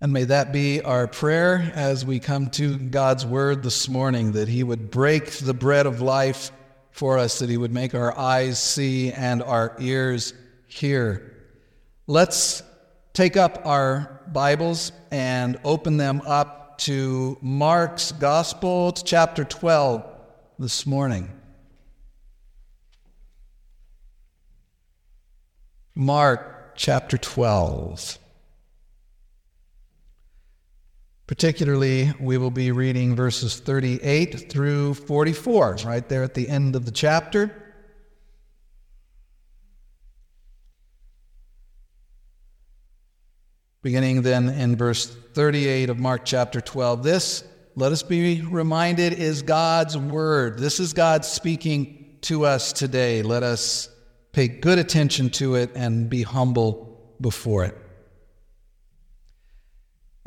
[0.00, 4.46] And may that be our prayer as we come to God's word this morning that
[4.46, 6.52] He would break the bread of life
[6.92, 10.34] for us, that He would make our eyes see and our ears
[10.68, 11.34] hear.
[12.06, 12.62] Let's
[13.12, 20.04] take up our Bibles and open them up to Mark's Gospel, to chapter 12
[20.60, 21.28] this morning.
[25.96, 28.20] Mark chapter 12.
[31.28, 36.86] Particularly, we will be reading verses 38 through 44, right there at the end of
[36.86, 37.54] the chapter.
[43.82, 45.04] Beginning then in verse
[45.34, 47.02] 38 of Mark chapter 12.
[47.02, 47.44] This,
[47.76, 50.58] let us be reminded, is God's word.
[50.58, 53.20] This is God speaking to us today.
[53.20, 53.90] Let us
[54.32, 57.76] pay good attention to it and be humble before it.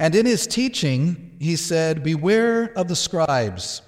[0.02, 3.84] And in his teaching, he said, Beware of the scribes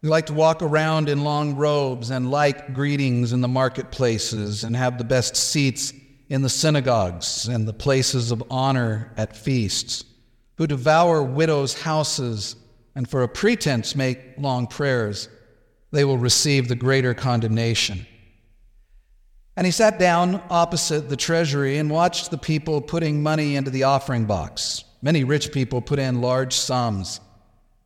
[0.00, 4.74] who like to walk around in long robes and like greetings in the marketplaces and
[4.74, 5.92] have the best seats
[6.30, 10.06] in the synagogues and the places of honor at feasts,
[10.56, 12.56] who devour widows' houses
[12.94, 15.28] and for a pretense make long prayers.
[15.90, 18.06] They will receive the greater condemnation.
[19.54, 23.82] And he sat down opposite the treasury and watched the people putting money into the
[23.82, 24.84] offering box.
[25.00, 27.20] Many rich people put in large sums.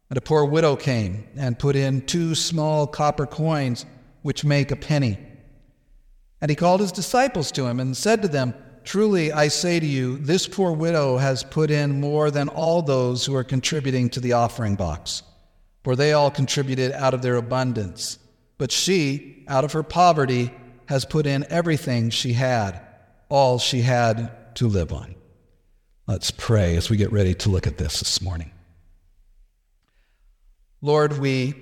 [0.08, 3.86] And a poor widow came and put in two small copper coins,
[4.22, 5.18] which make a penny.
[6.40, 9.86] And he called his disciples to him and said to them, Truly I say to
[9.86, 14.20] you, this poor widow has put in more than all those who are contributing to
[14.20, 15.22] the offering box,
[15.84, 18.18] for they all contributed out of their abundance.
[18.58, 20.52] But she, out of her poverty,
[20.86, 22.80] has put in everything she had,
[23.28, 25.14] all she had to live on.
[26.08, 28.50] Let's pray as we get ready to look at this this morning.
[30.80, 31.54] Lord, we,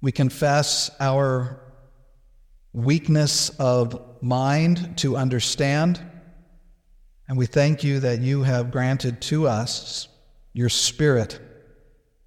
[0.00, 1.60] we confess our
[2.72, 6.00] weakness of mind to understand,
[7.26, 10.06] and we thank you that you have granted to us
[10.52, 11.40] your Spirit,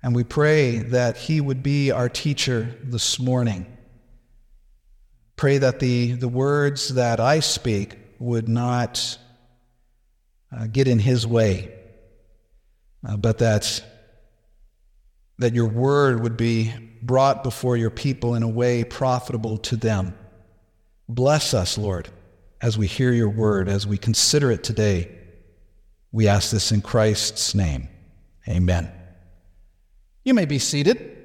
[0.03, 3.65] and we pray that He would be our teacher this morning.
[5.37, 9.17] Pray that the, the words that I speak would not
[10.51, 11.73] uh, get in his way,
[13.07, 13.83] uh, but that,
[15.39, 20.17] that your word would be brought before your people in a way profitable to them.
[21.09, 22.09] Bless us, Lord,
[22.61, 25.11] as we hear your word, as we consider it today.
[26.11, 27.89] We ask this in Christ's name.
[28.47, 28.91] Amen.
[30.23, 31.16] You may be seated.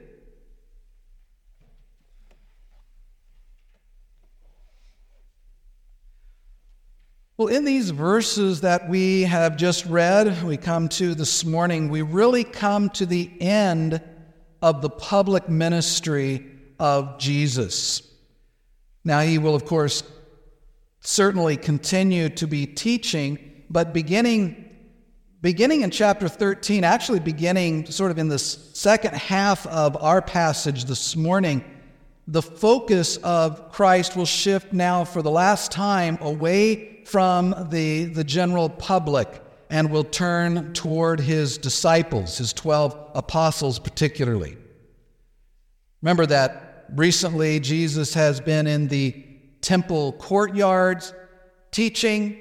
[7.38, 12.02] Well, in these verses that we have just read, we come to this morning, we
[12.02, 14.02] really come to the end
[14.60, 16.46] of the public ministry
[16.78, 18.02] of Jesus.
[19.02, 20.02] Now, he will, of course,
[21.00, 24.68] certainly continue to be teaching, but beginning
[25.40, 30.84] beginning in chapter 13, actually beginning sort of in the second half of our passage
[30.84, 31.64] this morning,
[32.26, 38.24] the focus of Christ will shift now for the last time away from the, the
[38.24, 44.56] general public and will turn toward his disciples, his 12 apostles particularly.
[46.00, 49.24] Remember that recently Jesus has been in the
[49.60, 51.14] temple courtyards
[51.70, 52.40] teaching,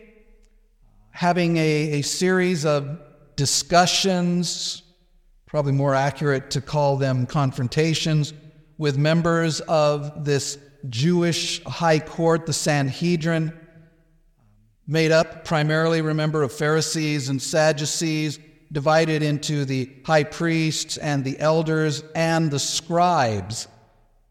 [1.11, 2.99] having a, a series of
[3.35, 4.83] discussions,
[5.45, 8.33] probably more accurate to call them confrontations,
[8.81, 10.57] with members of this
[10.89, 13.53] Jewish high court, the Sanhedrin
[14.87, 18.39] made up primarily, remember, of Pharisees and Sadducees,
[18.71, 23.67] divided into the high priests and the elders and the scribes.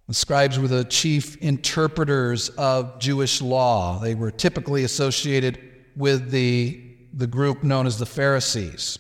[0.08, 4.00] The scribes were the chief interpreters of Jewish law.
[4.00, 5.60] They were typically associated
[5.94, 8.98] with the, the group known as the Pharisees.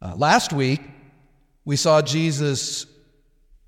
[0.00, 0.80] Uh, last week,
[1.66, 2.86] we saw Jesus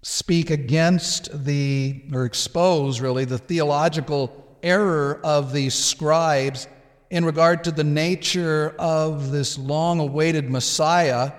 [0.09, 6.69] speak against the, or expose really, the theological error of the scribes
[7.11, 11.33] in regard to the nature of this long awaited Messiah,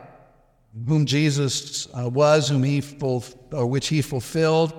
[0.86, 3.24] whom Jesus uh, was, whom he ful-
[3.54, 4.74] or which he fulfilled.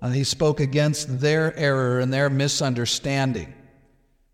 [0.00, 3.52] Uh, he spoke against their error and their misunderstanding.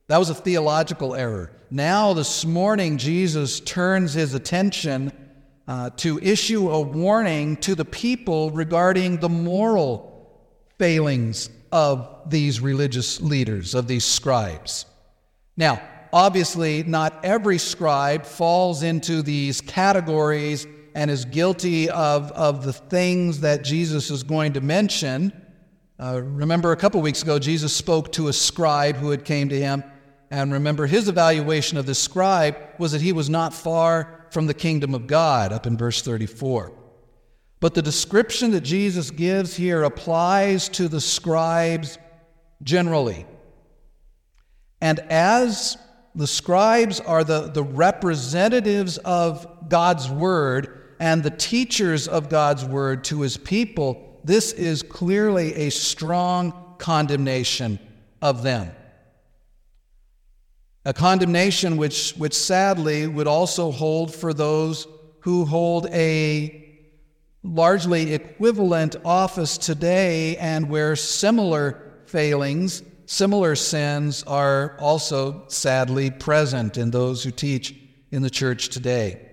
[0.09, 1.51] That was a theological error.
[1.71, 5.13] Now, this morning, Jesus turns his attention
[5.69, 10.43] uh, to issue a warning to the people regarding the moral
[10.79, 14.87] failings of these religious leaders, of these scribes.
[15.59, 22.73] Now, obviously, not every scribe falls into these categories and is guilty of, of the
[22.73, 25.33] things that Jesus is going to mention.
[26.01, 29.61] Uh, remember, a couple weeks ago, Jesus spoke to a scribe who had came to
[29.61, 29.85] him,
[30.31, 34.55] and remember, his evaluation of the scribe was that he was not far from the
[34.55, 36.73] kingdom of God, up in verse 34.
[37.61, 41.99] But the description that Jesus gives here applies to the scribes
[42.63, 43.27] generally.
[44.81, 45.77] And as
[46.15, 53.05] the scribes are the, the representatives of God's word and the teachers of God's word
[53.05, 57.79] to his people, this is clearly a strong condemnation
[58.23, 58.71] of them.
[60.89, 64.87] A condemnation which, which sadly would also hold for those
[65.21, 66.79] who hold a
[67.43, 76.91] largely equivalent office today and where similar failings, similar sins are also sadly present in
[76.91, 77.75] those who teach
[78.11, 79.29] in the church today.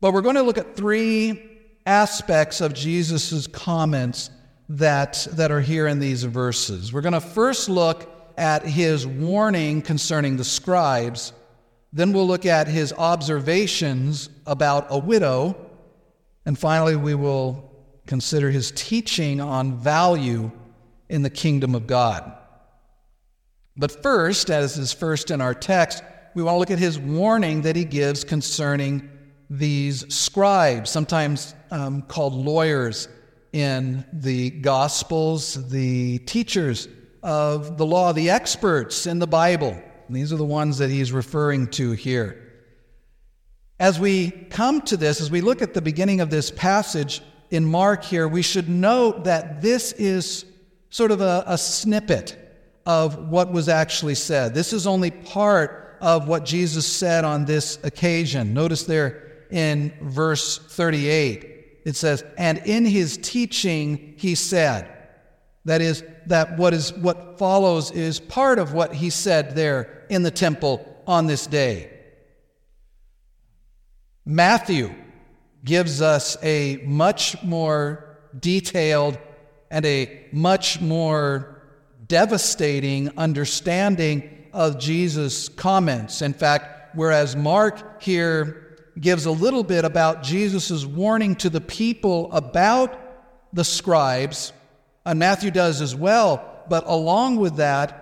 [0.00, 1.48] But we're going to look at three
[1.86, 4.30] aspects of Jesus' comments
[4.68, 6.92] that, that are here in these verses.
[6.92, 11.34] We're going to first look at his warning concerning the scribes,
[11.92, 15.54] then we'll look at his observations about a widow.
[16.46, 17.70] And finally, we will
[18.06, 20.50] consider his teaching on value
[21.10, 22.32] in the kingdom of God.
[23.76, 26.02] But first, as is first in our text,
[26.34, 29.10] we want to look at his warning that he gives concerning
[29.50, 33.08] these scribes, sometimes um, called lawyers
[33.52, 36.88] in the Gospels, the teachers
[37.22, 39.80] of the law, the experts in the Bible.
[40.08, 42.50] These are the ones that he's referring to here.
[43.78, 47.64] As we come to this, as we look at the beginning of this passage in
[47.64, 50.44] Mark here, we should note that this is
[50.90, 52.36] sort of a, a snippet
[52.84, 54.52] of what was actually said.
[54.52, 58.52] This is only part of what Jesus said on this occasion.
[58.52, 64.99] Notice there in verse 38, it says, And in his teaching he said,
[65.64, 70.22] that is, that what is what follows is part of what he said there in
[70.22, 71.90] the temple on this day.
[74.24, 74.94] Matthew
[75.64, 79.18] gives us a much more detailed
[79.70, 81.62] and a much more
[82.06, 86.22] devastating understanding of Jesus' comments.
[86.22, 92.32] In fact, whereas Mark here gives a little bit about Jesus' warning to the people
[92.32, 92.98] about
[93.52, 94.52] the scribes,
[95.04, 98.00] and Matthew does as well, but along with that,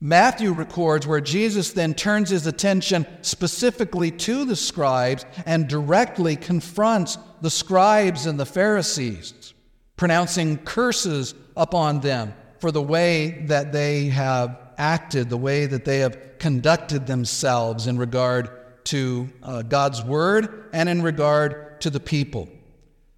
[0.00, 7.18] Matthew records where Jesus then turns his attention specifically to the scribes and directly confronts
[7.40, 9.54] the scribes and the Pharisees,
[9.96, 16.00] pronouncing curses upon them for the way that they have acted, the way that they
[16.00, 18.50] have conducted themselves in regard
[18.84, 22.48] to uh, God's word and in regard to the people.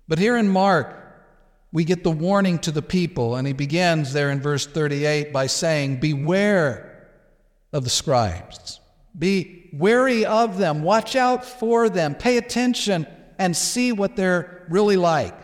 [0.07, 1.04] But here in Mark,
[1.75, 5.49] we get the warning to the people, and he begins there in verse 38 by
[5.49, 7.09] saying, Beware
[7.73, 8.79] of the scribes.
[9.19, 10.85] Be wary of them.
[10.85, 12.15] Watch out for them.
[12.15, 13.09] Pay attention
[13.41, 15.37] and see what they're really like.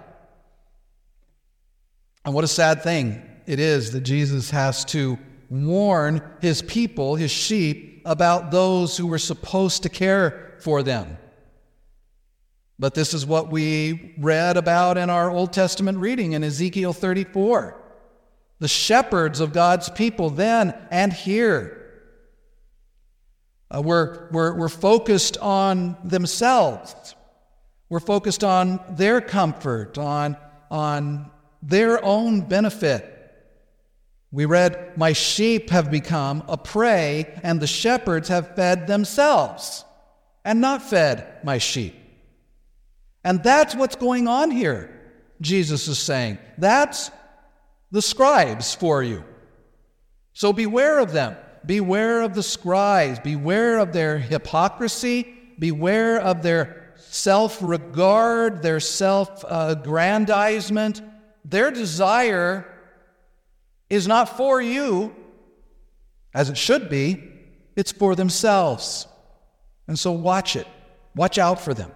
[2.24, 5.18] And what a sad thing it is that Jesus has to
[5.50, 11.18] warn his people, his sheep, about those who were supposed to care for them.
[12.80, 17.76] But this is what we read about in our Old Testament reading in Ezekiel 34.
[18.58, 21.76] The shepherds of God's people then and here
[23.70, 27.14] uh, were, were, were focused on themselves.
[27.90, 30.38] We're focused on their comfort, on,
[30.70, 31.30] on
[31.62, 33.04] their own benefit.
[34.32, 39.84] We read, My sheep have become a prey, and the shepherds have fed themselves
[40.46, 41.96] and not fed my sheep.
[43.24, 44.90] And that's what's going on here,
[45.40, 46.38] Jesus is saying.
[46.58, 47.10] That's
[47.90, 49.24] the scribes for you.
[50.32, 51.36] So beware of them.
[51.66, 53.18] Beware of the scribes.
[53.18, 55.34] Beware of their hypocrisy.
[55.58, 61.02] Beware of their self regard, their self aggrandizement.
[61.44, 62.66] Their desire
[63.88, 65.14] is not for you,
[66.32, 67.22] as it should be,
[67.76, 69.06] it's for themselves.
[69.88, 70.66] And so watch it.
[71.16, 71.90] Watch out for them.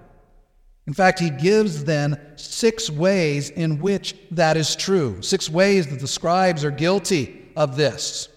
[0.86, 6.00] In fact, he gives then six ways in which that is true, six ways that
[6.00, 8.28] the scribes are guilty of this.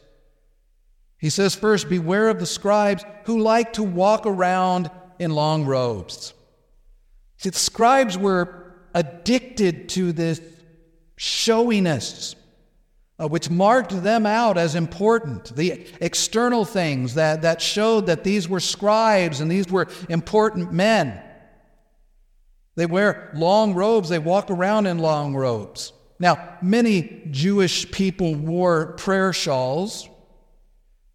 [1.18, 4.90] He says, first, beware of the scribes who like to walk around
[5.20, 6.34] in long robes.
[7.38, 10.40] See, the scribes were addicted to this
[11.18, 12.36] showiness.
[13.20, 18.48] uh, which marked them out as important, the external things that, that showed that these
[18.48, 21.22] were scribes and these were important men.
[22.78, 25.94] They wear long robes, they walk around in long robes.
[26.20, 30.08] Now, many Jewish people wore prayer shawls,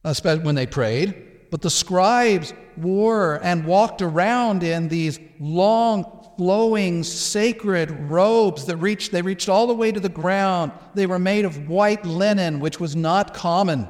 [0.05, 7.05] especially when they prayed, but the scribes wore and walked around in these long flowing
[7.05, 10.73] sacred robes that reached they reached all the way to the ground.
[10.95, 13.89] They were made of white linen which was not common.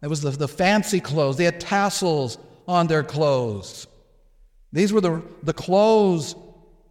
[0.00, 1.38] It was the, the fancy clothes.
[1.38, 2.38] They had tassels
[2.68, 3.88] on their clothes.
[4.72, 6.36] These were the, the clothes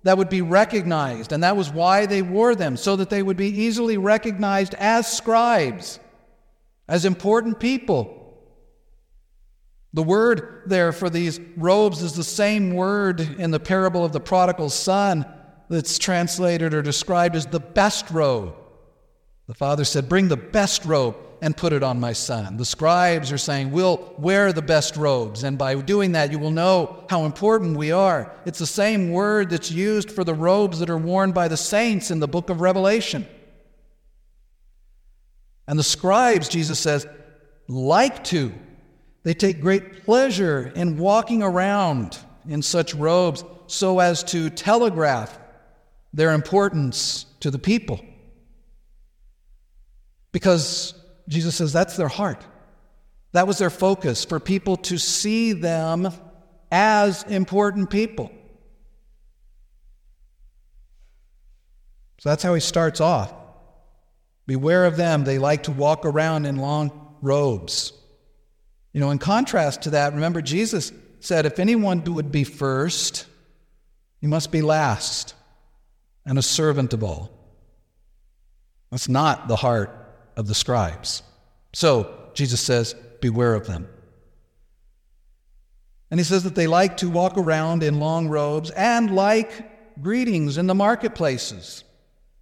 [0.03, 3.37] that would be recognized and that was why they wore them so that they would
[3.37, 5.99] be easily recognized as scribes
[6.87, 8.19] as important people
[9.93, 14.19] the word there for these robes is the same word in the parable of the
[14.19, 15.25] prodigal son
[15.69, 18.53] that's translated or described as the best robe.
[19.47, 22.57] The father said, Bring the best robe and put it on my son.
[22.57, 26.51] The scribes are saying, We'll wear the best robes, and by doing that, you will
[26.51, 28.31] know how important we are.
[28.45, 32.11] It's the same word that's used for the robes that are worn by the saints
[32.11, 33.25] in the book of Revelation.
[35.67, 37.07] And the scribes, Jesus says,
[37.67, 38.51] like to
[39.23, 42.17] they take great pleasure in walking around
[42.47, 45.37] in such robes so as to telegraph
[46.13, 48.03] their importance to the people.
[50.31, 50.93] Because
[51.29, 52.43] Jesus says that's their heart.
[53.31, 56.11] That was their focus, for people to see them
[56.71, 58.31] as important people.
[62.17, 63.31] So that's how he starts off.
[64.47, 65.23] Beware of them.
[65.23, 67.93] They like to walk around in long robes.
[68.91, 73.27] You know, in contrast to that, remember Jesus said, if anyone would be first,
[74.19, 75.35] he must be last
[76.25, 77.29] and a servant of all.
[78.89, 79.98] That's not the heart
[80.39, 81.21] of the scribes.
[81.73, 83.89] So, Jesus says, beware of them.
[86.09, 90.57] And he says that they like to walk around in long robes and like greetings
[90.57, 91.83] in the marketplaces.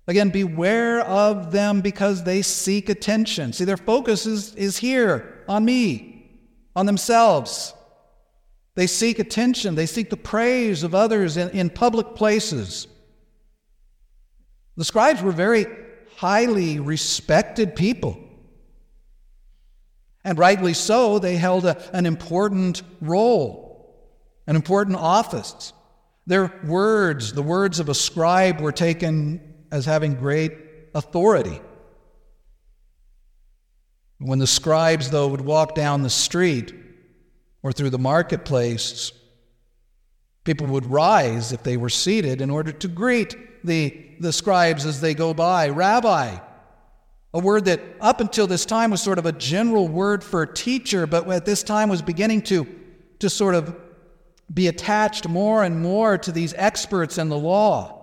[0.06, 3.52] Again, beware of them because they seek attention.
[3.52, 6.30] See, their focus is, is here on me
[6.76, 7.74] on themselves.
[8.76, 12.88] They seek attention, they seek the praise of others in, in public places.
[14.76, 15.66] The scribes were very
[16.18, 18.18] highly respected people.
[20.24, 24.12] And rightly so, they held a, an important role,
[24.48, 25.74] an important office.
[26.26, 30.54] Their words, the words of a scribe, were taken as having great
[30.96, 31.62] authority.
[34.18, 36.74] When the scribes, though, would walk down the street
[37.62, 39.12] or through the marketplace,
[40.46, 43.36] people would rise if they were seated in order to greet
[43.68, 45.70] the, the scribes as they go by.
[45.70, 46.38] Rabbi,
[47.34, 51.06] a word that up until this time was sort of a general word for teacher,
[51.06, 52.66] but at this time was beginning to,
[53.20, 53.76] to sort of
[54.52, 57.94] be attached more and more to these experts in the law.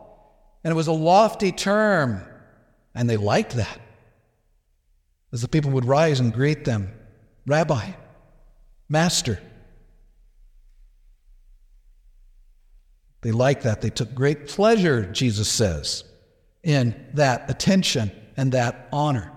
[0.63, 2.23] And it was a lofty term,
[2.95, 3.81] and they liked that
[5.33, 6.93] as the people would rise and greet them
[7.47, 7.91] Rabbi,
[8.89, 9.39] Master.
[13.25, 13.81] They liked that.
[13.81, 16.05] They took great pleasure, Jesus says,
[16.63, 19.33] in that attention and that honor.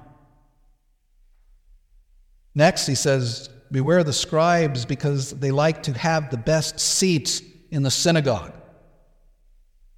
[2.53, 7.41] Next, he says, Beware the scribes because they like to have the best seats
[7.71, 8.53] in the synagogue.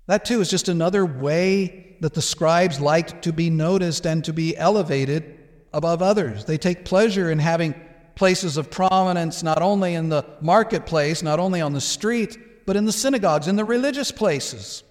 [0.06, 4.34] That, too, is just another way that the scribes liked to be noticed and to
[4.34, 5.36] be elevated
[5.74, 6.46] above others.
[6.46, 7.74] They take pleasure in having
[8.14, 12.86] places of prominence not only in the marketplace, not only on the street, but in
[12.86, 14.84] the synagogues, in the religious places.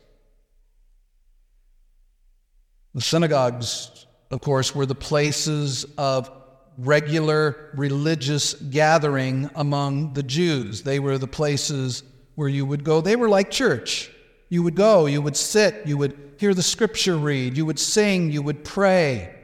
[2.94, 6.30] The synagogues, of course, were the places of
[6.78, 10.82] regular religious gathering among the Jews.
[10.82, 12.02] They were the places
[12.34, 13.00] where you would go.
[13.00, 14.10] They were like church.
[14.48, 18.30] You would go, you would sit, you would hear the scripture read, you would sing,
[18.30, 19.34] you would pray.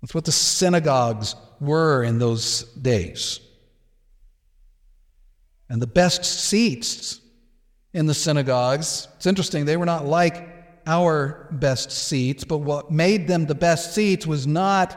[0.00, 3.40] That's what the synagogues were in those days.
[5.72, 7.18] And the best seats
[7.94, 10.46] in the synagogues, it's interesting, they were not like
[10.86, 14.94] our best seats, but what made them the best seats was not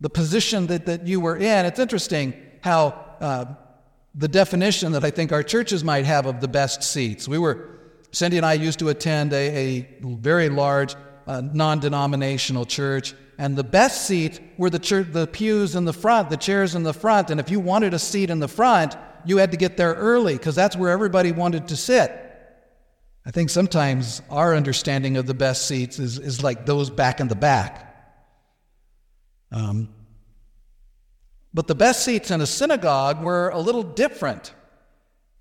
[0.00, 1.66] the position that, that you were in.
[1.66, 3.44] It's interesting how uh,
[4.12, 7.28] the definition that I think our churches might have of the best seats.
[7.28, 7.78] We were,
[8.10, 13.14] Cindy and I used to attend a, a very large a non denominational church.
[13.38, 16.94] And the best seat were the, the pews in the front, the chairs in the
[16.94, 17.30] front.
[17.30, 20.34] And if you wanted a seat in the front, you had to get there early
[20.34, 22.20] because that's where everybody wanted to sit.
[23.26, 27.28] I think sometimes our understanding of the best seats is, is like those back in
[27.28, 27.90] the back.
[29.50, 29.88] Um,
[31.54, 34.52] but the best seats in a synagogue were a little different.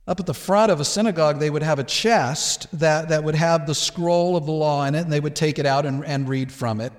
[0.07, 3.35] Up at the front of a synagogue, they would have a chest that, that would
[3.35, 6.05] have the scroll of the law in it, and they would take it out and,
[6.05, 6.93] and read from it.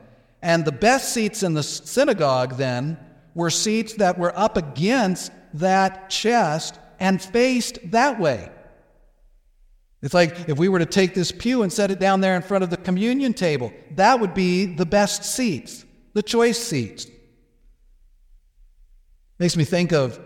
[0.44, 2.98] And the best seats in the synagogue then
[3.34, 8.50] were seats that were up against that chest and faced that way.
[10.02, 12.42] It's like if we were to take this pew and set it down there in
[12.42, 17.06] front of the communion table, that would be the best seats, the choice seats.
[19.38, 20.20] Makes me think of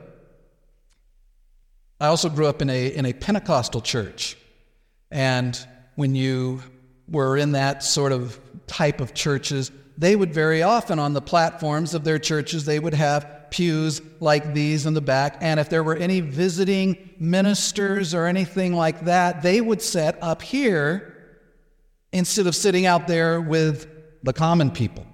[2.01, 4.37] I also grew up in a, in a Pentecostal church.
[5.13, 5.57] And
[5.95, 6.61] when you
[7.09, 11.93] were in that sort of type of churches, they would very often on the platforms
[11.93, 15.39] of their churches, they would have pews like these in the back.
[15.41, 20.41] And if there were any visiting ministers or anything like that, they would set up
[20.41, 21.43] here
[22.13, 23.89] instead of sitting out there with
[24.23, 25.05] the common people,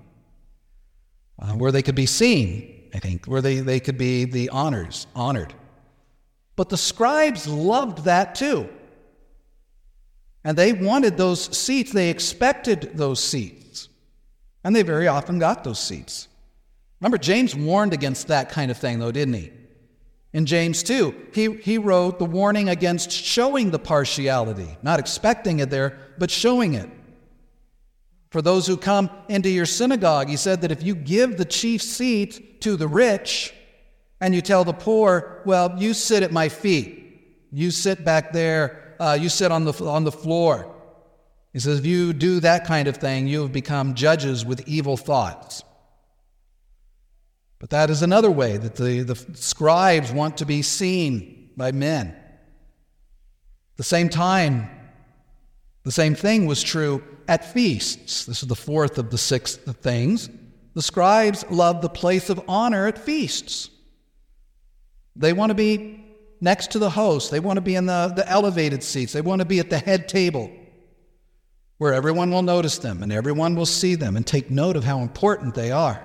[1.41, 5.07] uh, where they could be seen, I think, where they, they could be the honors,
[5.17, 5.55] honored.
[6.57, 8.69] But the scribes loved that too.
[10.45, 13.89] And they wanted those seats, they expected those seats.
[14.65, 16.27] And they very often got those seats.
[17.01, 19.53] Remember, James warned against that kind of thing, though, didn't he?
[20.33, 25.71] In James 2, he, he wrote the warning against showing the partiality, not expecting it
[25.71, 26.91] there, but showing it.
[28.31, 31.83] For those who come into your synagogue, he said that if you give the chief
[31.83, 33.55] seat to the rich,
[34.25, 37.47] and you tell the poor, well, you sit at my feet.
[37.53, 38.97] You sit back there.
[38.99, 40.74] Uh, you sit on the, on the floor.
[41.55, 44.97] He says, if you do that kind of thing, you have become judges with evil
[44.97, 45.63] thoughts.
[47.61, 52.17] But that is another way that the, the scribes want to be seen by men.
[53.77, 54.69] the same time,
[55.85, 58.27] the same thing was true at feasts.
[58.27, 60.29] This is the fourth of the six things.
[60.75, 63.71] The scribes love the place of honor at feasts.
[65.15, 66.05] They want to be
[66.41, 67.31] next to the host.
[67.31, 69.13] They want to be in the, the elevated seats.
[69.13, 70.51] They want to be at the head table
[71.79, 75.01] where everyone will notice them and everyone will see them and take note of how
[75.01, 76.05] important they are.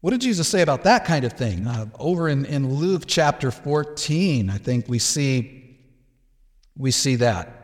[0.00, 1.66] What did Jesus say about that kind of thing?
[1.66, 5.76] Uh, over in, in Luke chapter 14, I think we see,
[6.76, 7.54] we see that.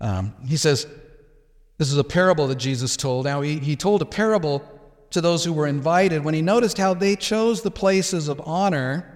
[0.00, 0.86] Um, he says,
[1.78, 3.24] This is a parable that Jesus told.
[3.24, 4.62] Now, he, he told a parable
[5.10, 9.15] to those who were invited when he noticed how they chose the places of honor,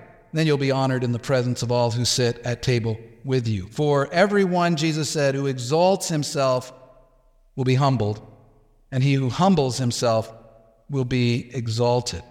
[0.33, 3.67] Then you'll be honored in the presence of all who sit at table with you.
[3.67, 6.73] For everyone, Jesus said, who exalts himself
[7.55, 8.25] will be humbled,
[8.91, 10.33] and he who humbles himself
[10.89, 12.23] will be exalted.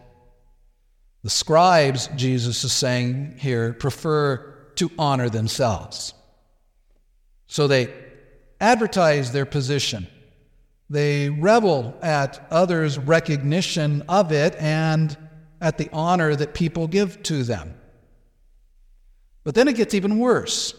[1.22, 6.14] The scribes, Jesus is saying here, prefer to honor themselves.
[7.46, 7.92] So they
[8.60, 10.06] advertise their position
[10.90, 15.16] they revel at others' recognition of it and
[15.60, 17.74] at the honor that people give to them.
[19.44, 20.74] But then it gets even worse.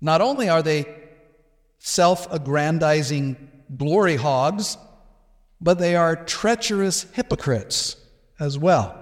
[0.00, 0.86] Not only are they
[1.78, 3.36] self aggrandizing
[3.76, 4.76] glory hogs,
[5.60, 7.96] but they are treacherous hypocrites
[8.38, 9.00] as well.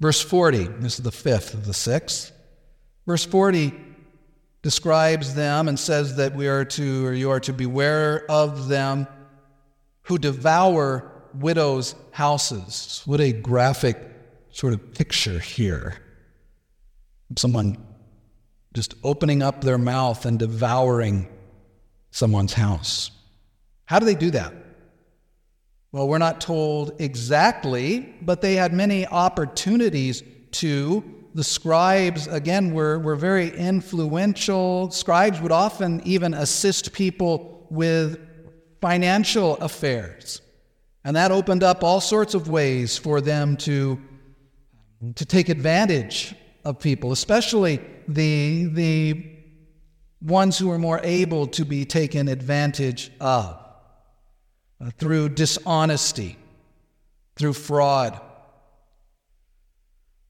[0.00, 2.32] Verse 40, this is the fifth of the six.
[3.06, 3.74] Verse 40
[4.62, 9.06] describes them and says that we are to, or you are to beware of them
[10.02, 13.02] who devour widows' houses.
[13.04, 13.98] What a graphic
[14.50, 15.96] sort of picture here.
[17.36, 17.76] Someone
[18.74, 21.28] just opening up their mouth and devouring
[22.10, 23.10] someone's house.
[23.84, 24.52] How do they do that?
[25.92, 31.02] Well, we're not told exactly, but they had many opportunities to
[31.34, 34.90] the scribes, again, were, were very influential.
[34.90, 38.18] Scribes would often even assist people with
[38.80, 40.40] financial affairs.
[41.04, 44.00] And that opened up all sorts of ways for them to,
[45.14, 46.34] to take advantage
[46.68, 49.26] of people, especially the, the
[50.20, 53.58] ones who are more able to be taken advantage of
[54.78, 56.36] uh, through dishonesty,
[57.36, 58.20] through fraud.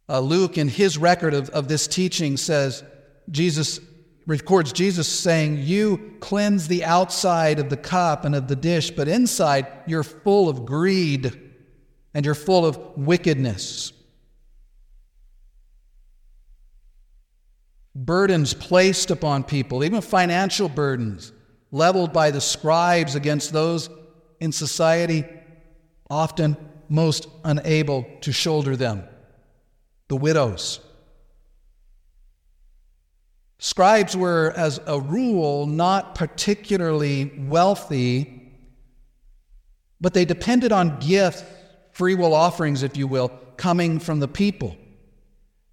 [0.09, 2.85] Uh, Luke, in his record of, of this teaching, says
[3.29, 3.81] Jesus
[4.24, 9.09] records Jesus saying, You cleanse the outside of the cup and of the dish, but
[9.09, 11.37] inside you're full of greed
[12.14, 13.92] and you're full of wickedness.
[18.00, 21.32] Burdens placed upon people, even financial burdens,
[21.72, 23.90] leveled by the scribes against those
[24.38, 25.24] in society
[26.08, 26.56] often
[26.88, 29.02] most unable to shoulder them
[30.06, 30.78] the widows.
[33.58, 38.52] Scribes were, as a rule, not particularly wealthy,
[40.00, 41.42] but they depended on gifts,
[41.90, 44.76] free will offerings, if you will, coming from the people.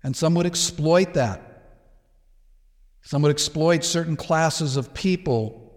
[0.01, 1.44] And some would exploit that.
[3.05, 5.71] Some would exploit certain classes of people,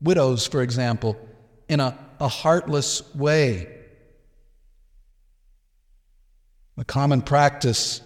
[0.00, 1.16] widows, for example,
[1.68, 3.72] in a, a heartless way.
[6.76, 8.02] The common practice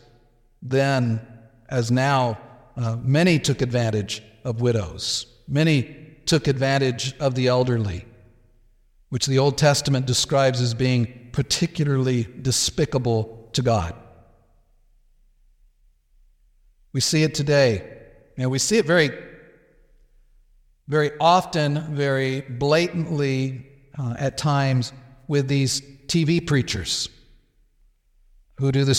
[0.61, 1.27] then,
[1.71, 2.39] as now,
[2.77, 5.25] uh, many took advantage of widows.
[5.49, 8.05] Many took advantage of the elderly,
[9.09, 13.95] which the Old Testament describes as being particularly despicable to God.
[16.93, 17.97] We see it today.
[18.37, 19.11] And we see it very,
[20.89, 23.67] very often, very blatantly
[23.99, 24.93] uh, at times
[25.29, 27.09] with these TV preachers
[28.59, 28.95] who do the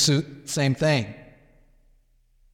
[0.45, 1.13] same thing,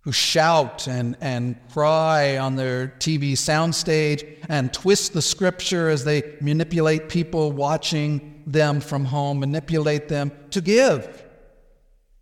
[0.01, 6.35] who shout and, and cry on their TV soundstage and twist the scripture as they
[6.41, 11.25] manipulate people watching them from home, manipulate them to give,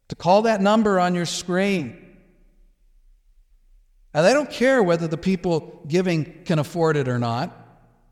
[0.10, 2.05] to call that number on your screen.
[4.16, 7.54] And they don't care whether the people giving can afford it or not,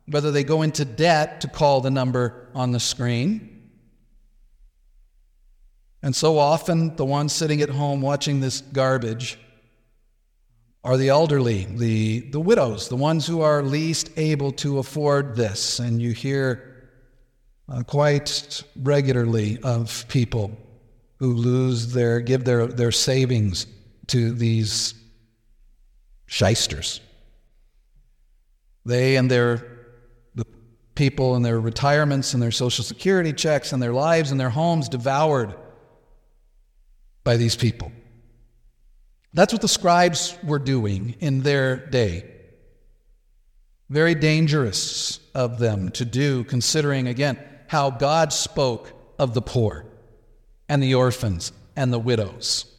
[0.05, 3.71] whether they go into debt to call the number on the screen.
[6.01, 9.39] And so often, the ones sitting at home watching this garbage
[10.83, 15.79] are the elderly, the, the widows, the ones who are least able to afford this.
[15.79, 16.89] And you hear
[17.69, 20.51] uh, quite regularly of people
[21.19, 23.67] who lose their, give their, their savings
[24.07, 24.95] to these
[26.33, 26.99] shysters.
[28.85, 29.57] They and their
[30.33, 30.45] the
[30.95, 34.89] people and their retirements and their social security checks and their lives and their homes
[34.89, 35.53] devoured
[37.23, 37.91] by these people.
[39.35, 42.31] That's what the scribes were doing in their day.
[43.91, 49.85] Very dangerous of them to do, considering again how God spoke of the poor
[50.67, 52.72] and the orphans and the widows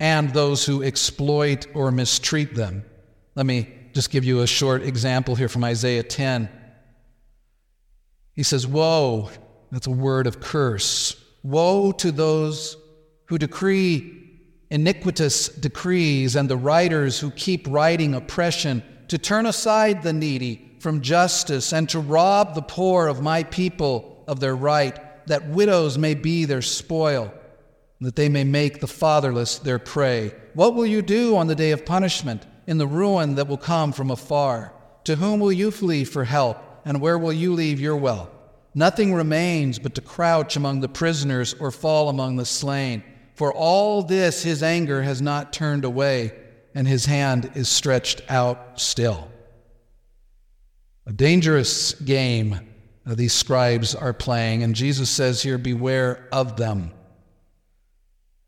[0.00, 2.84] and those who exploit or mistreat them.
[3.36, 6.48] Let me just give you a short example here from Isaiah 10.
[8.34, 9.30] He says, Woe,
[9.70, 11.22] that's a word of curse.
[11.42, 12.76] Woe to those
[13.26, 14.20] who decree
[14.70, 21.00] iniquitous decrees and the writers who keep writing oppression, to turn aside the needy from
[21.00, 26.14] justice and to rob the poor of my people of their right, that widows may
[26.14, 27.32] be their spoil,
[28.00, 30.32] that they may make the fatherless their prey.
[30.54, 33.92] What will you do on the day of punishment, in the ruin that will come
[33.92, 34.72] from afar?
[35.04, 38.30] To whom will you flee for help, and where will you leave your wealth?
[38.74, 43.02] Nothing remains but to crouch among the prisoners or fall among the slain.
[43.34, 46.32] For all this his anger has not turned away,
[46.74, 49.30] and his hand is stretched out still.
[51.06, 52.60] A dangerous game
[53.06, 56.92] uh, these scribes are playing, and Jesus says here, Beware of them.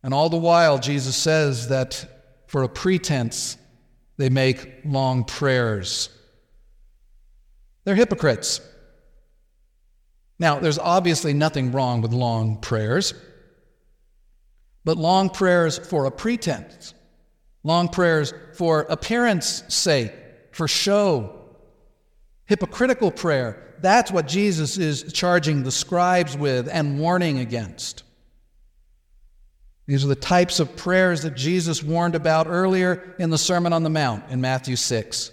[0.02, 2.04] And all the while, Jesus says that
[2.46, 3.56] for a pretense,
[4.16, 6.08] they make long prayers.
[7.84, 8.60] They're hypocrites.
[10.38, 13.14] Now, there's obviously nothing wrong with long prayers
[14.84, 16.94] but long prayers for a pretense,
[17.62, 20.12] long prayers for appearance sake,
[20.50, 21.38] for show,
[22.46, 23.76] hypocritical prayer.
[23.80, 28.02] That's what Jesus is charging the scribes with and warning against.
[29.86, 33.82] These are the types of prayers that Jesus warned about earlier in the Sermon on
[33.82, 35.32] the Mount in Matthew 6,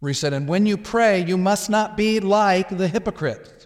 [0.00, 3.58] where he said, And when you pray, you must not be like the hypocrites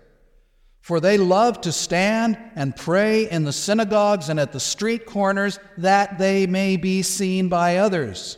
[0.82, 5.60] for they love to stand and pray in the synagogues and at the street corners
[5.78, 8.36] that they may be seen by others.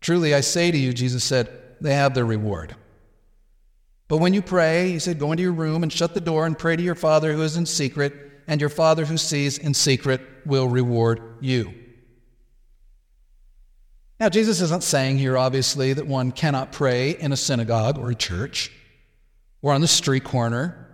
[0.00, 1.48] Truly, I say to you, Jesus said,
[1.80, 2.74] they have their reward.
[4.08, 6.58] But when you pray, he said, go into your room and shut the door and
[6.58, 10.20] pray to your Father who is in secret, and your Father who sees in secret
[10.44, 11.72] will reward you.
[14.18, 18.16] Now, Jesus isn't saying here, obviously, that one cannot pray in a synagogue or a
[18.16, 18.72] church
[19.62, 20.86] or on the street corner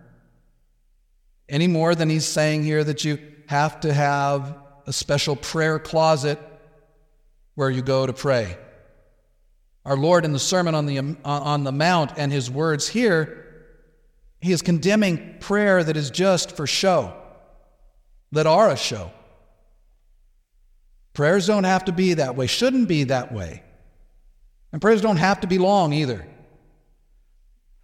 [1.49, 6.39] any more than he's saying here that you have to have a special prayer closet
[7.55, 8.59] where you go to pray.
[9.85, 13.41] Our Lord in the Sermon on the, on the Mount and his words here,
[14.41, 17.15] he is condemning prayer that is just for show,
[18.35, 19.11] that are a show.
[21.15, 23.63] Prayers don't have to be that way, shouldn't be that way.
[24.73, 26.27] And prayers don't have to be long either.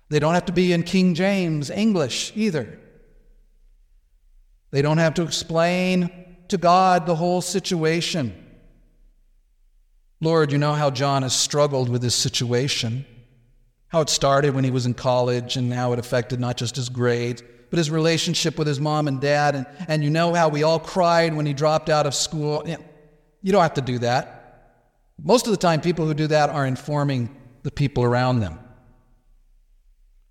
[0.08, 2.78] They don't have to be in King James English either.
[4.72, 6.10] They don't have to explain
[6.48, 8.34] to God the whole situation.
[10.20, 13.06] Lord, you know how John has struggled with this situation,
[13.88, 16.88] how it started when he was in college and how it affected not just his
[16.88, 19.54] grades, but his relationship with his mom and dad.
[19.54, 22.64] And, and you know how we all cried when he dropped out of school.
[23.42, 24.36] You don't have to do that.
[25.22, 28.58] Most of the time, people who do that are informing the people around them.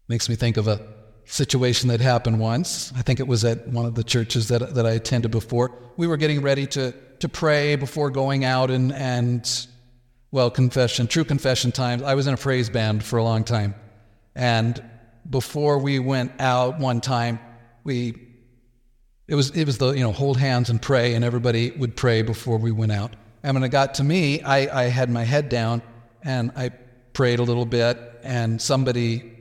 [0.08, 0.86] Makes me think of a
[1.26, 2.92] situation that happened once.
[2.96, 5.72] I think it was at one of the churches that, that I attended before.
[5.96, 9.68] We were getting ready to, to pray before going out and, and,
[10.32, 12.02] well, confession, true confession times.
[12.02, 13.76] I was in a praise band for a long time.
[14.36, 14.84] And
[15.28, 17.40] before we went out one time,
[17.84, 18.16] we
[19.28, 22.22] it was it was the you know hold hands and pray, and everybody would pray
[22.22, 23.16] before we went out.
[23.44, 25.82] And when it got to me, I, I had my head down
[26.24, 26.70] and I
[27.14, 29.40] prayed a little bit, and somebody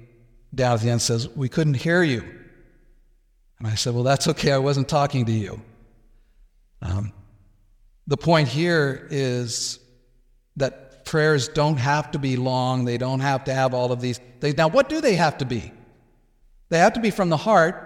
[0.55, 2.23] down at the end says, We couldn't hear you.
[3.59, 4.53] And I said, Well, that's okay.
[4.53, 5.61] I wasn't talking to you.
[6.81, 7.13] Um,
[8.07, 9.81] the point here is
[10.57, 14.21] that prayers don't have to be long, they don't have to have all of these
[14.41, 14.57] things.
[14.59, 15.73] Now, what do they have to be?
[16.69, 17.85] They have to be from the heart,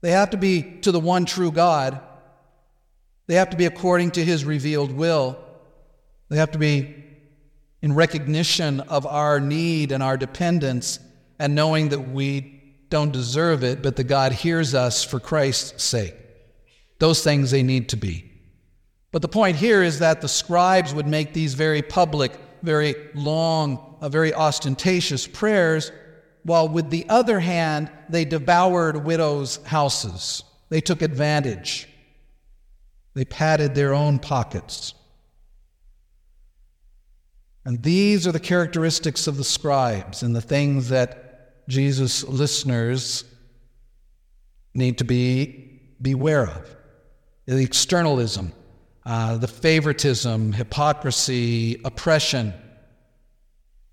[0.00, 2.00] they have to be to the one true God,
[3.28, 5.38] they have to be according to his revealed will,
[6.28, 6.92] they have to be
[7.82, 10.98] in recognition of our need and our dependence
[11.38, 16.14] and knowing that we don't deserve it, but that God hears us for Christ's sake.
[16.98, 18.31] Those things they need to be.
[19.12, 23.96] But the point here is that the scribes would make these very public, very long,
[24.00, 25.92] uh, very ostentatious prayers,
[26.44, 30.42] while with the other hand, they devoured widows' houses.
[30.70, 31.88] They took advantage.
[33.14, 34.94] They padded their own pockets.
[37.64, 43.24] And these are the characteristics of the scribes and the things that Jesus' listeners
[44.74, 46.76] need to be beware of
[47.46, 48.52] the externalism,
[49.04, 52.54] uh, the favoritism, hypocrisy, oppression.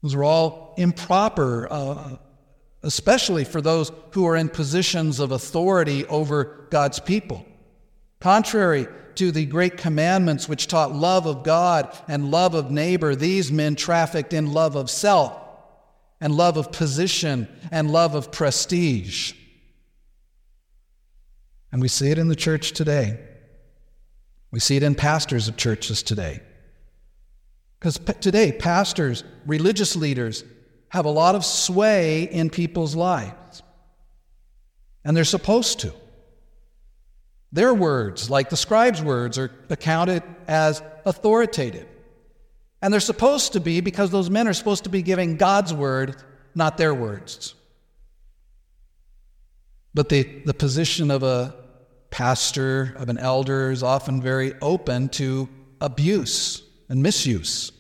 [0.02, 2.18] Those are all improper, uh,
[2.84, 7.46] especially for those who are in positions of authority over God's people.
[8.20, 13.52] Contrary to the great commandments which taught love of God and love of neighbor, these
[13.52, 15.38] men trafficked in love of self
[16.22, 19.34] and love of position and love of prestige.
[21.72, 23.20] And we see it in the church today.
[24.52, 26.42] We see it in pastors of churches today.
[27.80, 30.44] Because today, pastors, religious leaders,
[30.90, 33.64] have a lot of sway in people's lives.
[35.06, 35.94] And they're supposed to.
[37.52, 41.88] Their words, like the scribes' words, are accounted as authoritative.
[42.82, 46.16] And they're supposed to be because those men are supposed to be giving God's word,
[46.54, 47.56] not their words.
[49.94, 51.56] But the, the position of a
[52.10, 55.48] pastor, of an elder, is often very open to
[55.82, 57.72] abuse and misuse.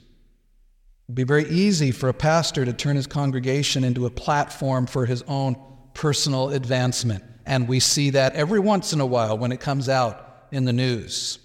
[1.07, 5.05] It'd be very easy for a pastor to turn his congregation into a platform for
[5.05, 5.55] his own
[5.93, 7.23] personal advancement.
[7.45, 10.73] And we see that every once in a while when it comes out in the
[10.73, 11.39] news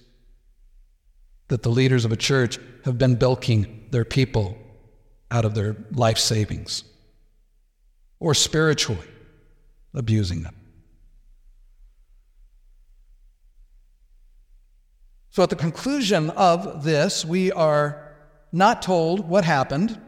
[1.48, 4.58] that the leaders of a church have been bilking their people
[5.30, 6.84] out of their life savings
[8.20, 9.08] or spiritually
[9.94, 10.54] abusing them.
[15.34, 18.14] So, at the conclusion of this, we are
[18.52, 20.00] not told what happened,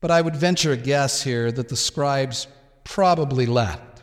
[0.00, 2.48] but I would venture a guess here that the scribes
[2.82, 4.02] probably left.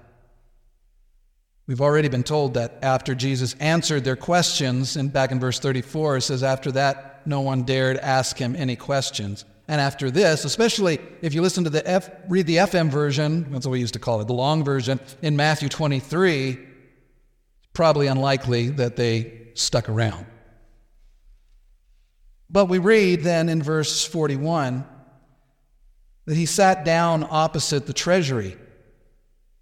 [1.68, 6.16] We've already been told that after Jesus answered their questions, and back in verse 34,
[6.16, 9.44] it says, After that, no one dared ask him any questions.
[9.68, 13.66] And after this, especially if you listen to the F, read the FM version, that's
[13.66, 16.67] what we used to call it, the long version, in Matthew 23, it's
[17.78, 20.26] probably unlikely that they stuck around.
[22.50, 24.84] But we read then in verse 41
[26.26, 28.58] that he sat down opposite the treasury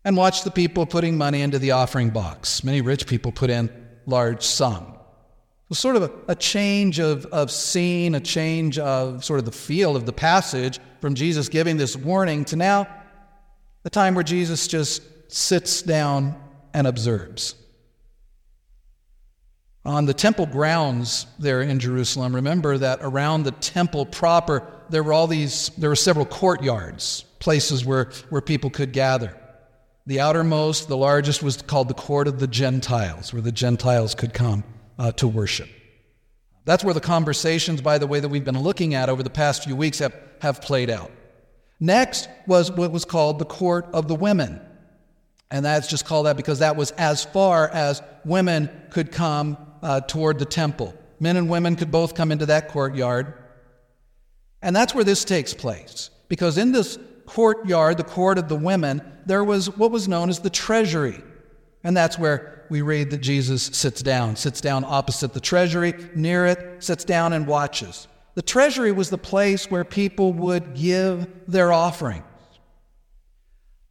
[0.06, 2.64] and watched the people putting money into the offering box.
[2.64, 3.70] Many rich people put in
[4.06, 4.88] large sums.
[4.94, 9.46] It was sort of a, a, change of, of scene, a change of sort of
[9.46, 12.88] the feel of the passage from Jesus giving this warning to now
[13.84, 16.42] the time where Jesus just sits down
[16.74, 17.56] and observes.
[19.86, 25.14] On the temple grounds there in Jerusalem, remember that around the temple proper there were
[25.14, 29.38] all these, there were several courtyards, places where, where people could gather.
[30.08, 34.34] The outermost, the largest, was called the court of the Gentiles, where the Gentiles could
[34.34, 34.64] come
[34.98, 35.70] uh, to worship.
[36.66, 39.64] That's where the conversations, by the way, that we've been looking at over the past
[39.64, 41.12] few weeks have, have played out.
[41.80, 44.62] Next was what was called the court of the women.
[45.52, 50.02] And that's just called that because that was as far as women could come uh,
[50.02, 50.96] toward the temple.
[51.20, 53.36] Men and women could both come into that courtyard.
[54.64, 56.10] And that's where this takes place.
[56.28, 60.40] Because in this courtyard, the court of the women, there was what was known as
[60.40, 61.22] the treasury.
[61.84, 66.48] And that's where we read that Jesus sits down, sits down opposite the treasury, near
[66.48, 68.08] it, sits down and watches.
[68.34, 72.24] The treasury was the place where people would give their offerings,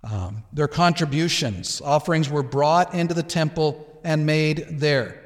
[0.02, 1.80] um, their contributions.
[1.80, 5.23] Offerings were brought into the temple and made there.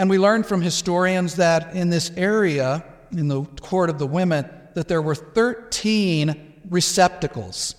[0.00, 2.82] And we learn from historians that in this area,
[3.12, 7.74] in the court of the women, that there were 13 receptacles,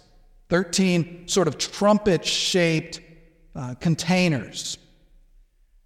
[0.50, 3.02] 13 sort of trumpet shaped
[3.56, 4.78] uh, containers.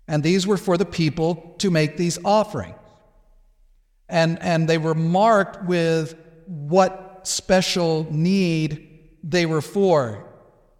[0.09, 2.75] And these were for the people to make these offerings.
[4.09, 6.15] And, and they were marked with
[6.47, 10.24] what special need they were for.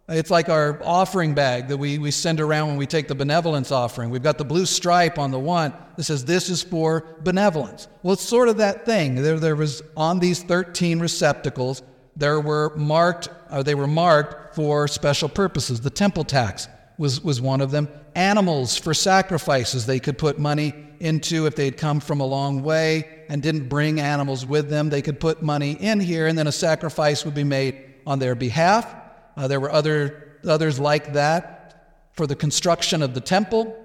[0.08, 3.72] It's like our offering bag that we, we send around when we take the benevolence
[3.72, 4.10] offering.
[4.10, 7.88] We've got the blue stripe on the one that says, This is for benevolence.
[8.04, 9.16] Well, it's sort of that thing.
[9.16, 11.82] There, there was on these 13 receptacles,
[12.14, 15.80] there were marked, or they were marked for special purposes.
[15.80, 17.88] The temple tax was, was one of them.
[18.14, 23.24] Animals for sacrifices they could put money into if they'd come from a long way
[23.28, 24.88] and didn't bring animals with them.
[24.88, 28.36] They could put money in here, and then a sacrifice would be made on their
[28.36, 28.94] behalf.
[29.36, 33.76] Uh, there were other, others like that for the construction of the temple,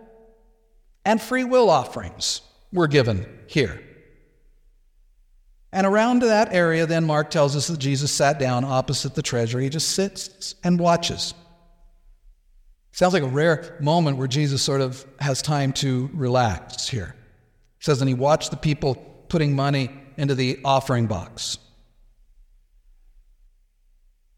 [1.03, 3.81] and free will offerings were given here.
[5.73, 9.63] And around that area, then Mark tells us that Jesus sat down opposite the treasury.
[9.63, 11.33] He just sits and watches.
[12.91, 17.15] Sounds like a rare moment where Jesus sort of has time to relax here.
[17.79, 18.95] He says, and he watched the people
[19.29, 21.57] putting money into the offering box.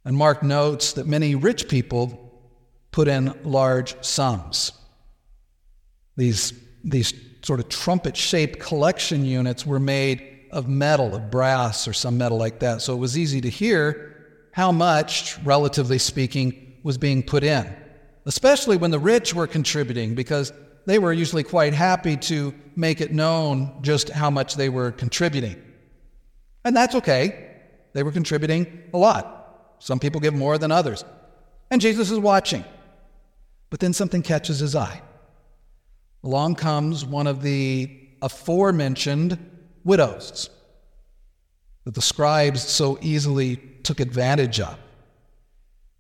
[0.06, 2.32] And Mark notes that many rich people
[2.92, 4.72] put in large sums.
[6.16, 11.94] These, these sort of trumpet shaped collection units were made of metal, of brass, or
[11.94, 12.82] some metal like that.
[12.82, 17.74] So it was easy to hear how much, relatively speaking, was being put in
[18.26, 20.54] especially when the rich were contributing, because
[20.86, 25.62] they were usually quite happy to make it known just how much they were contributing.
[26.66, 27.52] And that's okay.
[27.94, 29.43] They were contributing a lot.
[29.84, 31.04] Some people give more than others.
[31.70, 32.64] And Jesus is watching.
[33.70, 35.02] But then something catches his eye.
[36.24, 39.38] Along comes one of the aforementioned
[39.84, 40.50] widows
[41.84, 44.78] that the scribes so easily took advantage of.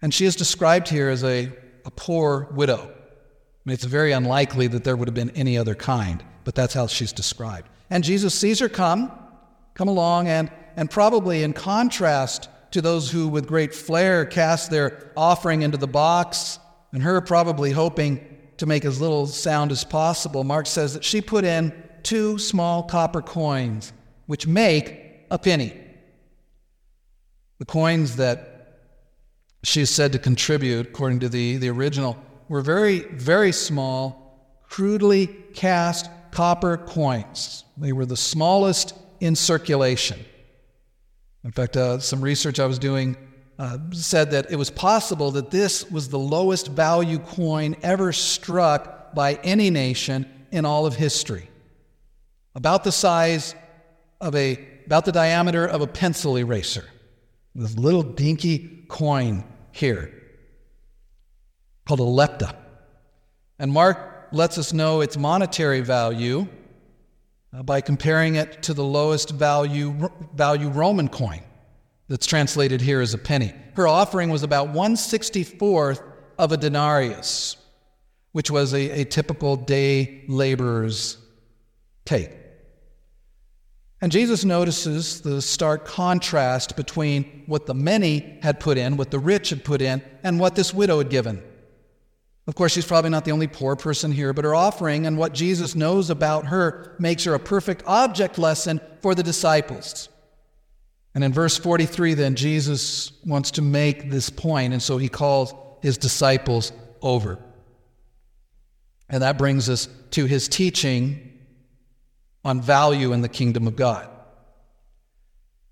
[0.01, 1.51] And she is described here as a
[1.85, 2.79] a poor widow.
[2.79, 6.73] I mean, it's very unlikely that there would have been any other kind, but that's
[6.73, 7.69] how she's described.
[7.89, 9.11] And Jesus sees her come,
[9.73, 15.11] come along, and, and probably in contrast to those who with great flair cast their
[15.15, 16.57] offering into the box,
[16.91, 18.19] and her probably hoping
[18.57, 22.81] to make as little sound as possible, Mark says that she put in two small
[22.81, 23.93] copper coins,
[24.25, 25.79] which make a penny.
[27.59, 28.49] The coins that
[29.63, 32.17] she is said to contribute, according to the, the original,
[32.49, 37.65] were very, very small, crudely cast copper coins.
[37.77, 40.19] They were the smallest in circulation.
[41.43, 43.17] In fact, uh, some research I was doing
[43.59, 49.13] uh, said that it was possible that this was the lowest value coin ever struck
[49.13, 51.49] by any nation in all of history.
[52.55, 53.55] About the size
[54.21, 56.85] of a, about the diameter of a pencil eraser.
[57.55, 60.11] This little dinky coin here
[61.85, 62.55] called a lepta.
[63.59, 66.47] And Mark lets us know its monetary value
[67.53, 71.41] Uh, by comparing it to the lowest value, value Roman coin
[72.07, 73.53] that's translated here as a penny.
[73.75, 76.01] Her offering was about 164th
[76.39, 77.57] of a denarius,
[78.31, 81.17] which was a, a typical day laborer's
[82.05, 82.31] take.
[84.01, 89.19] And Jesus notices the stark contrast between what the many had put in, what the
[89.19, 91.43] rich had put in, and what this widow had given.
[92.45, 95.33] Of course, she's probably not the only poor person here, but her offering and what
[95.33, 100.09] Jesus knows about her makes her a perfect object lesson for the disciples.
[101.15, 105.53] And in verse 43, then, Jesus wants to make this point, and so he calls
[105.81, 107.39] his disciples over.
[109.09, 111.39] And that brings us to his teaching
[112.43, 114.09] on value in the kingdom of God.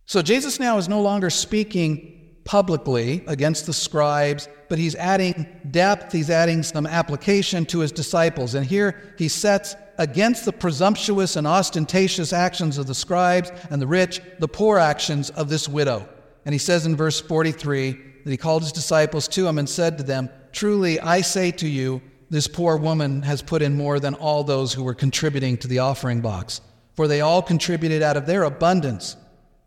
[0.06, 6.12] So Jesus now is no longer speaking publicly against the scribes, but he's adding depth,
[6.12, 8.56] he's adding some application to his disciples.
[8.56, 13.88] And here he sets against the presumptuous and ostentatious actions of the scribes and the
[13.88, 16.08] rich the poor actions of this widow.
[16.46, 17.92] And he says in verse 43
[18.24, 21.68] that he called his disciples to him and said to them, Truly I say to
[21.68, 25.68] you, this poor woman has put in more than all those who were contributing to
[25.68, 26.62] the offering box.
[26.96, 29.18] For they all contributed out of their abundance,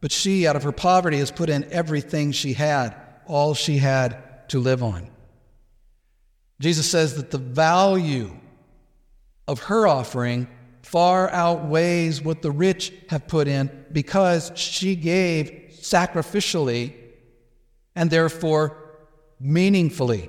[0.05, 2.94] but she, out of her poverty, has put in everything she had,
[3.24, 5.09] all she had to live on.
[6.61, 8.30] Jesus says that the value
[9.48, 10.46] of her offering
[10.82, 16.92] far outweighs what the rich have put in because she gave sacrificially
[17.96, 18.76] and therefore
[19.40, 20.28] meaningfully.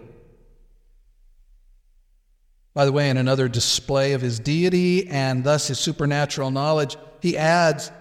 [2.74, 7.36] By the way, in another display of his deity and thus his supernatural knowledge, he
[7.36, 7.92] adds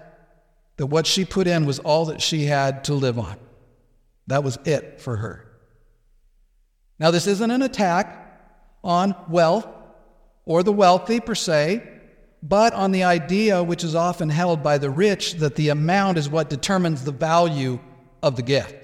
[0.76, 3.36] that what she put in was all that she had to live on.
[4.26, 5.46] That was it for her.
[6.98, 8.20] Now, this isn't an attack
[8.82, 9.66] on wealth
[10.44, 11.82] or the wealthy per se,
[12.42, 16.28] but on the idea which is often held by the rich that the amount is
[16.28, 17.78] what determines the value
[18.22, 18.74] of the gift.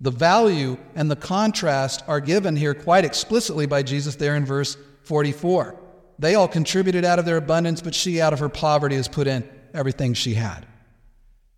[0.00, 4.76] The value and the contrast are given here quite explicitly by Jesus there in verse
[5.04, 5.76] 44.
[6.18, 9.26] They all contributed out of their abundance, but she out of her poverty has put
[9.26, 10.66] in everything she had.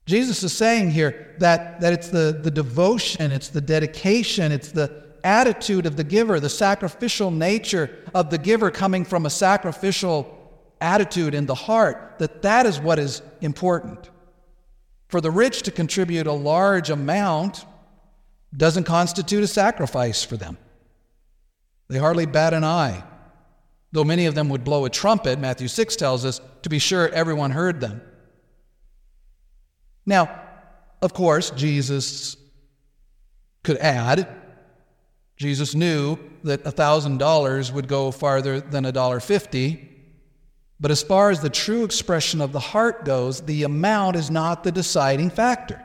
[0.06, 5.04] Jesus is saying here that, that it's the, the devotion, it's the dedication, it's the
[5.24, 10.30] attitude of the giver, the sacrificial nature of the giver coming from a sacrificial
[10.80, 14.10] attitude in the heart, that that is what is important.
[15.08, 17.64] For the rich to contribute a large amount
[18.54, 20.58] doesn't constitute a sacrifice for them.
[21.88, 23.02] They hardly bat an eye,
[23.94, 27.08] though many of them would blow a trumpet, Matthew 6 tells us, to be sure
[27.10, 28.02] everyone heard them.
[30.04, 30.36] Now,
[31.00, 32.36] of course, Jesus
[33.62, 34.26] could add,
[35.36, 39.88] Jesus knew that $1,000 would go farther than $1.50.
[40.80, 44.64] But as far as the true expression of the heart goes, the amount is not
[44.64, 45.80] the deciding factor.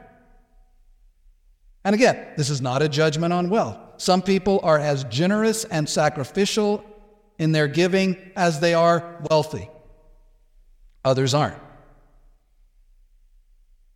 [1.85, 3.77] And again, this is not a judgment on wealth.
[3.97, 6.83] Some people are as generous and sacrificial
[7.39, 9.69] in their giving as they are wealthy,
[11.03, 11.57] others aren't.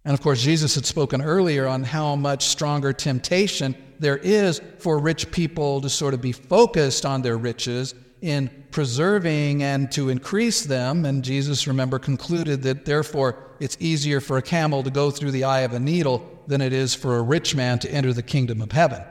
[0.06, 4.98] And of course, Jesus had spoken earlier on how much stronger temptation there is for
[4.98, 10.64] rich people to sort of be focused on their riches in preserving and to increase
[10.64, 11.06] them.
[11.06, 15.46] And Jesus, remember, concluded that therefore it's easier for a camel to go through the
[15.46, 18.62] eye of a needle than it is for a rich man to enter the kingdom
[18.62, 19.04] of heaven.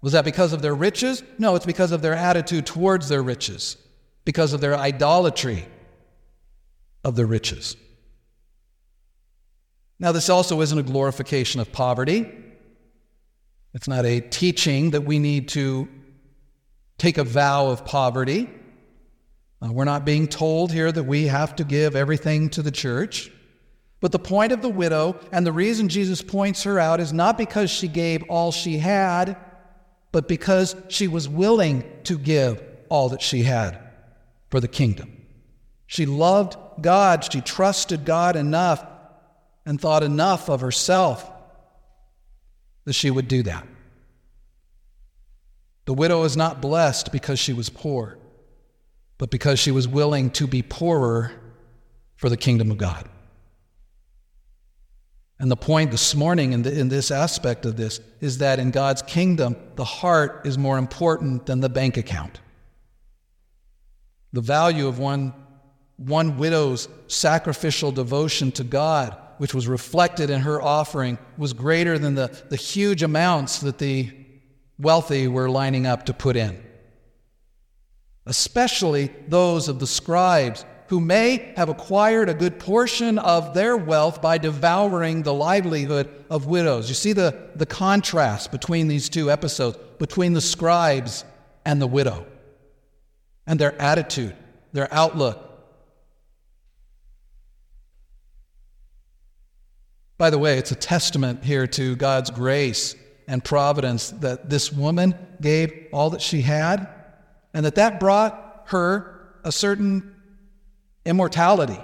[0.00, 1.22] Was that because of their riches?
[1.38, 3.76] No, it's because of their attitude towards their riches,
[4.24, 5.66] because of their idolatry
[7.04, 7.76] of their riches.
[9.98, 12.30] Now, this also isn't a glorification of poverty.
[13.74, 15.88] It's not a teaching that we need to
[16.98, 18.48] take a vow of poverty.
[19.60, 23.30] Uh, we're not being told here that we have to give everything to the church.
[24.00, 27.36] But the point of the widow and the reason Jesus points her out is not
[27.36, 29.36] because she gave all she had,
[30.12, 33.78] but because she was willing to give all that she had
[34.50, 35.26] for the kingdom.
[35.86, 38.84] She loved God, she trusted God enough
[39.66, 41.30] and thought enough of herself
[42.84, 43.66] that she would do that.
[45.84, 48.18] The widow is not blessed because she was poor,
[49.16, 51.32] but because she was willing to be poorer
[52.16, 53.08] for the kingdom of God.
[55.40, 58.70] And the point this morning in, the, in this aspect of this is that in
[58.70, 62.40] God's kingdom, the heart is more important than the bank account.
[64.32, 65.32] The value of one,
[65.96, 72.16] one widow's sacrificial devotion to God, which was reflected in her offering, was greater than
[72.16, 74.10] the, the huge amounts that the
[74.76, 76.60] wealthy were lining up to put in.
[78.26, 84.22] Especially those of the scribes who may have acquired a good portion of their wealth
[84.22, 86.88] by devouring the livelihood of widows.
[86.88, 91.24] You see the, the contrast between these two episodes, between the scribes
[91.66, 92.26] and the widow,
[93.46, 94.34] and their attitude,
[94.72, 95.44] their outlook.
[100.16, 102.96] By the way, it's a testament here to God's grace
[103.28, 106.88] and providence that this woman gave all that she had,
[107.52, 110.14] and that that brought her a certain
[111.08, 111.80] immortality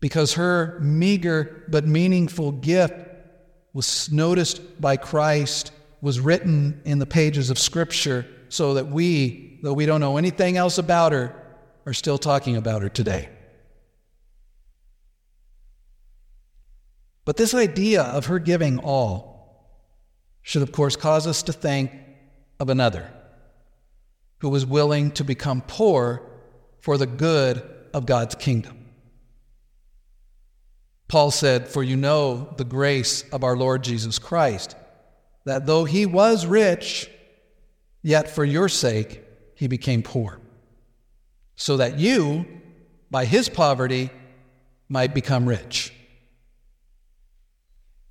[0.00, 2.94] because her meager but meaningful gift
[3.72, 9.72] was noticed by Christ, was written in the pages of Scripture, so that we, though
[9.72, 11.34] we don't know anything else about her,
[11.86, 13.28] are still talking about her today.
[17.24, 19.68] But this idea of her giving all
[20.42, 21.92] should, of course, cause us to think
[22.58, 23.12] of another
[24.38, 26.27] who was willing to become poor
[26.80, 27.62] for the good
[27.92, 28.86] of God's kingdom.
[31.08, 34.76] Paul said, For you know the grace of our Lord Jesus Christ,
[35.44, 37.10] that though he was rich,
[38.02, 39.22] yet for your sake
[39.54, 40.38] he became poor,
[41.56, 42.46] so that you,
[43.10, 44.10] by his poverty,
[44.88, 45.92] might become rich.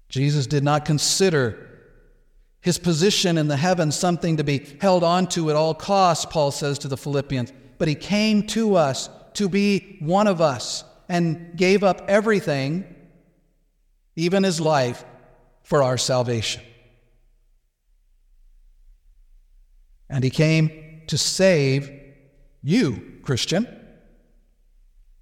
[0.10, 1.64] Jesus did not consider
[2.62, 6.52] his position in the heavens something to be held on to at all costs, Paul
[6.52, 11.56] says to the Philippians, but he came to us to be one of us and
[11.56, 12.84] gave up everything,
[14.16, 15.06] even his life,
[15.64, 16.64] for our salvation.
[20.10, 21.92] And he came to save
[22.64, 23.68] you, Christian.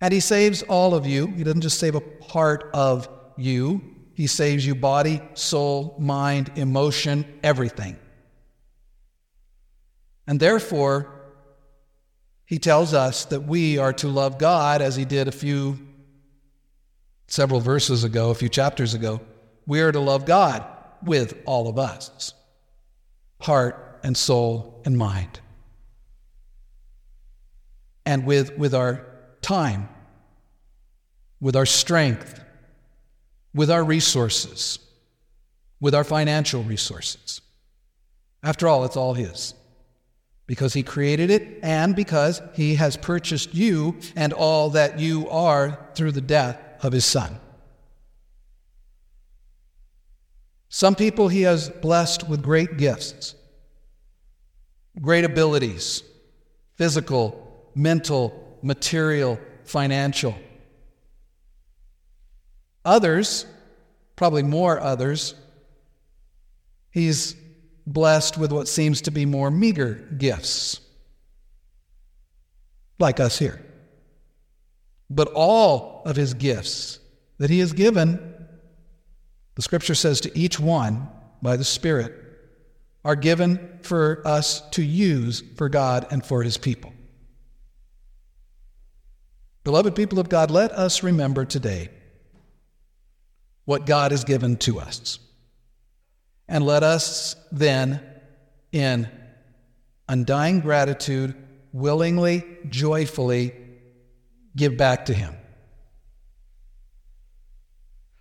[0.02, 1.28] And he saves all of you.
[1.28, 3.82] He doesn't just save a part of you,
[4.14, 8.00] he saves you body, soul, mind, emotion, everything.
[10.26, 11.15] And therefore,
[12.46, 15.80] he tells us that we are to love God as he did a few,
[17.28, 19.20] several verses ago, a few chapters ago.
[19.66, 20.66] We are to love God
[21.04, 22.34] with all of us
[23.42, 25.40] heart and soul and mind.
[28.06, 29.06] And with, with our
[29.42, 29.90] time,
[31.42, 32.44] with our strength,
[33.54, 34.80] with our resources,
[35.80, 37.42] with our financial resources.
[38.44, 39.54] After all, it's all His.
[40.48, 45.90] Because He created it and because He has purchased you and all that you are
[45.96, 47.40] through the death of His Son.
[50.70, 53.36] Some people He has blessed with great gifts,
[55.02, 56.04] great abilities
[56.76, 60.36] physical, mental, material, financial.
[62.84, 63.46] Others,
[64.16, 65.34] probably more others,
[66.92, 67.36] he's
[67.88, 70.80] blessed with what seems to be more meager gifts,
[73.00, 73.64] like us here.
[75.10, 77.00] But all of his gifts
[77.38, 78.48] that he has given,
[79.56, 81.08] the scripture says to each one
[81.42, 82.14] by the Spirit,
[83.04, 86.92] are given for us to use for God and for his people.
[89.64, 91.90] Beloved people of God, let us remember today
[93.66, 95.20] what God has given to us.
[96.48, 98.02] And let us then,
[98.72, 99.10] in
[100.08, 101.36] undying gratitude,
[101.72, 103.54] willingly, joyfully
[104.56, 105.36] give back to Him.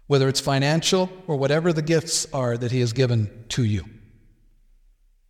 [0.06, 3.84] Whether it's financial or whatever the gifts are that He has given to you.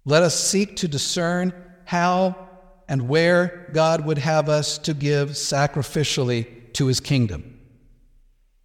[0.04, 1.52] Let us seek to discern
[1.84, 2.48] how
[2.88, 7.58] and where God would have us to give sacrificially to His kingdom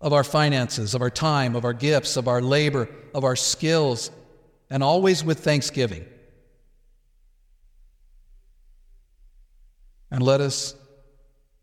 [0.02, 4.12] of our finances, of our time, of our gifts, of our labor, of our skills,
[4.70, 6.06] and always with thanksgiving.
[10.12, 10.76] And let us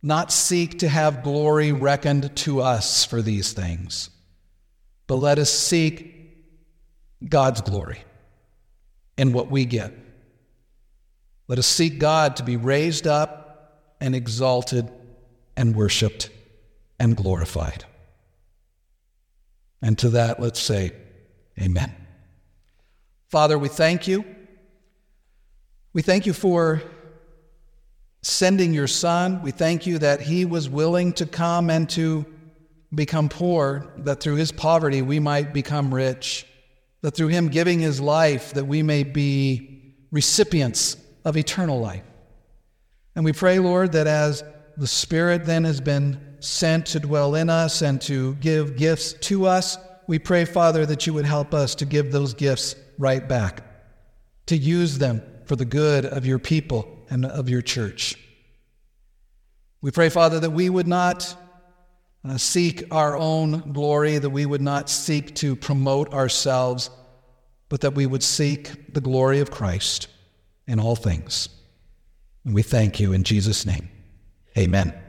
[0.02, 4.10] not seek to have glory reckoned to us for these things,
[5.06, 6.14] but let us seek
[7.28, 8.02] God's glory
[9.16, 9.92] in what we get.
[11.48, 14.90] Let us seek God to be raised up and exalted
[15.56, 16.30] and worshiped
[16.98, 17.84] and glorified.
[19.80, 20.92] And to that, let's say,
[21.58, 22.05] Amen.
[23.36, 24.24] Father, we thank you.
[25.92, 26.82] We thank you for
[28.22, 29.42] sending your Son.
[29.42, 32.24] We thank you that he was willing to come and to
[32.94, 36.46] become poor, that through his poverty we might become rich,
[37.02, 42.04] that through him giving his life that we may be recipients of eternal life.
[43.16, 44.42] And we pray, Lord, that as
[44.78, 49.44] the Spirit then has been sent to dwell in us and to give gifts to
[49.44, 49.76] us.
[50.06, 53.62] We pray, Father, that you would help us to give those gifts right back,
[54.46, 58.16] to use them for the good of your people and of your church.
[59.80, 61.36] We pray, Father, that we would not
[62.24, 66.90] uh, seek our own glory, that we would not seek to promote ourselves,
[67.68, 70.08] but that we would seek the glory of Christ
[70.66, 71.48] in all things.
[72.44, 73.88] And we thank you in Jesus' name.
[74.56, 75.05] Amen.